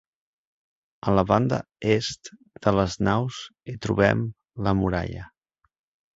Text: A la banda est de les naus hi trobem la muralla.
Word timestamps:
A 1.11 1.11
la 1.19 1.23
banda 1.31 1.59
est 1.97 2.31
de 2.65 2.73
les 2.79 2.97
naus 3.09 3.43
hi 3.67 3.77
trobem 3.87 4.27
la 4.69 4.75
muralla. 4.83 5.29